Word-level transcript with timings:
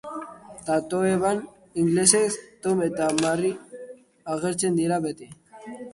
Tatoeban, 0.67 1.41
ingelesez, 1.83 2.33
Tom 2.63 2.81
eta 2.87 3.11
Mary 3.21 3.53
agertzen 4.37 4.81
dira 4.81 4.99
beti. 5.09 5.29